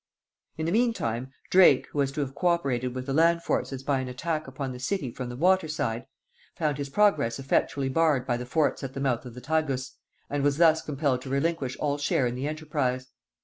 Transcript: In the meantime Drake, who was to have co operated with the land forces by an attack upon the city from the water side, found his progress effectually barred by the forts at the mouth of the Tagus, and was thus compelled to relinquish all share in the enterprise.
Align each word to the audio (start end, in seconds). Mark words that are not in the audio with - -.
In 0.57 0.65
the 0.65 0.71
meantime 0.71 1.31
Drake, 1.51 1.85
who 1.91 1.99
was 1.99 2.11
to 2.13 2.21
have 2.21 2.33
co 2.33 2.47
operated 2.47 2.95
with 2.95 3.05
the 3.05 3.13
land 3.13 3.43
forces 3.43 3.83
by 3.83 3.99
an 3.99 4.07
attack 4.07 4.47
upon 4.47 4.71
the 4.71 4.79
city 4.79 5.11
from 5.11 5.29
the 5.29 5.35
water 5.35 5.67
side, 5.67 6.07
found 6.55 6.79
his 6.79 6.89
progress 6.89 7.37
effectually 7.37 7.87
barred 7.87 8.25
by 8.25 8.35
the 8.37 8.47
forts 8.47 8.83
at 8.83 8.95
the 8.95 8.99
mouth 8.99 9.25
of 9.27 9.35
the 9.35 9.41
Tagus, 9.41 9.97
and 10.27 10.41
was 10.43 10.57
thus 10.57 10.81
compelled 10.81 11.21
to 11.21 11.29
relinquish 11.29 11.77
all 11.77 11.99
share 11.99 12.25
in 12.25 12.33
the 12.33 12.47
enterprise. 12.47 13.09